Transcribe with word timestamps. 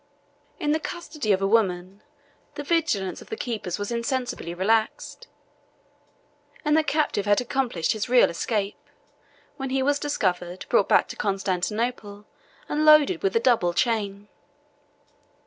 In 0.59 0.71
the 0.71 0.79
custody 0.79 1.31
of 1.31 1.43
a 1.43 1.47
woman, 1.47 2.01
the 2.55 2.63
vigilance 2.63 3.21
of 3.21 3.29
the 3.29 3.35
keepers 3.37 3.77
was 3.77 3.91
insensibly 3.91 4.51
relaxed; 4.55 5.27
and 6.65 6.75
the 6.75 6.83
captive 6.83 7.27
had 7.27 7.39
accomplished 7.39 7.91
his 7.91 8.09
real 8.09 8.27
escape, 8.31 8.79
when 9.57 9.69
he 9.69 9.83
was 9.83 9.99
discovered, 9.99 10.65
brought 10.69 10.89
back 10.89 11.07
to 11.09 11.15
Constantinople, 11.15 12.25
and 12.67 12.83
loaded 12.83 13.21
with 13.21 13.35
a 13.35 13.39
double 13.39 13.75
chain. 13.75 14.27